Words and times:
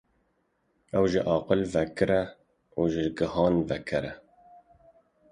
Ew 0.97 1.03
ji 1.11 1.21
aqil 1.35 1.61
ve 1.73 1.83
ker 1.97 2.11
e, 2.19 2.21
û 2.79 2.81
ji 2.91 3.05
guhan 3.17 3.55
ve 3.67 3.77
kerr 3.87 4.05
e. 4.11 4.13